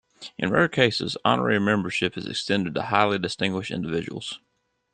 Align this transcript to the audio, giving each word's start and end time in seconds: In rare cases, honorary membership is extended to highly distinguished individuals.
In 0.35 0.49
rare 0.49 0.67
cases, 0.67 1.15
honorary 1.23 1.59
membership 1.59 2.17
is 2.17 2.25
extended 2.25 2.73
to 2.73 2.81
highly 2.81 3.19
distinguished 3.19 3.69
individuals. 3.69 4.39